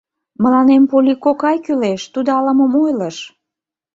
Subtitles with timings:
[0.41, 2.01] Мыланем Полли кокай кӱлеш...
[2.13, 3.17] тудо ала-мом ойлыш.